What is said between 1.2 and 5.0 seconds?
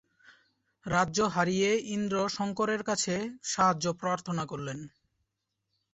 হারিয়ে ইন্দ্র শঙ্করের কাছে সাহায্য প্রার্থনা করলেন।